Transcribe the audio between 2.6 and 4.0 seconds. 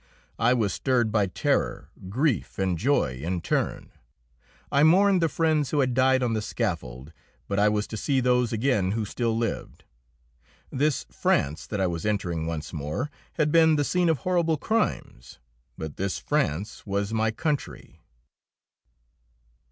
joy in turn.